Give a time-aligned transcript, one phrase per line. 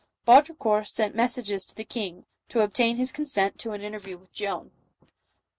[0.25, 4.71] Baudricourt sent messengers to the king, to obtain his consent to an interview with Joan.